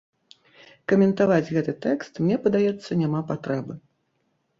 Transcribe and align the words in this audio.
Каментаваць 0.93 1.51
гэты 1.57 1.75
тэкст, 1.85 2.13
мне 2.23 2.39
падаецца, 2.47 2.91
няма 3.03 3.21
патрэбы. 3.29 3.77